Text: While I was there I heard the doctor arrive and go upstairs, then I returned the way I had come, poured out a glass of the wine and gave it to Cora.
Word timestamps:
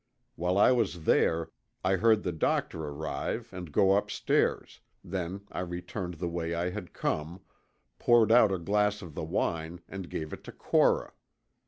While 0.35 0.57
I 0.57 0.71
was 0.71 1.03
there 1.03 1.51
I 1.83 1.97
heard 1.97 2.23
the 2.23 2.31
doctor 2.31 2.85
arrive 2.87 3.49
and 3.53 3.71
go 3.71 3.95
upstairs, 3.95 4.79
then 5.03 5.41
I 5.51 5.59
returned 5.59 6.15
the 6.15 6.27
way 6.27 6.55
I 6.55 6.71
had 6.71 6.91
come, 6.91 7.41
poured 7.99 8.31
out 8.31 8.51
a 8.51 8.57
glass 8.57 9.03
of 9.03 9.13
the 9.13 9.23
wine 9.23 9.79
and 9.87 10.09
gave 10.09 10.33
it 10.33 10.43
to 10.45 10.51
Cora. 10.51 11.13